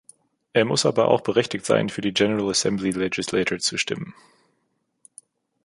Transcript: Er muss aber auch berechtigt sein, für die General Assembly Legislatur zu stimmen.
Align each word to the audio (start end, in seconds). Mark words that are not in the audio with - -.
Er 0.53 0.65
muss 0.65 0.87
aber 0.87 1.09
auch 1.09 1.21
berechtigt 1.21 1.63
sein, 1.63 1.89
für 1.89 2.01
die 2.01 2.11
General 2.11 2.49
Assembly 2.49 2.89
Legislatur 2.89 3.59
zu 3.59 3.77
stimmen. 3.77 4.15